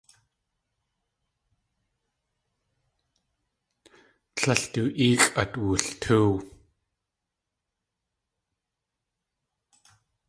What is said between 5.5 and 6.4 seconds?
wultóow.